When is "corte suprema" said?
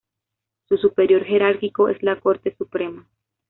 2.19-3.07